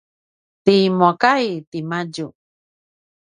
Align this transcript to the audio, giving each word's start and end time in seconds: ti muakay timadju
ti 0.63 0.77
muakay 0.97 1.45
timadju 1.69 2.27